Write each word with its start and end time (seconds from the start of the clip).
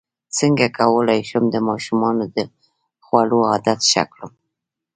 څنګه 0.37 0.65
کولی 0.79 1.21
شم 1.29 1.43
د 1.53 1.57
ماشومانو 1.69 2.23
د 2.35 2.37
خوړو 3.05 3.39
عادت 3.51 3.79
ښه 3.91 4.03
کړم 4.13 4.31